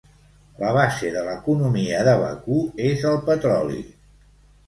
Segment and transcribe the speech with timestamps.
[0.61, 2.57] La base de l'economia de Bakú
[2.87, 3.79] és el petroli.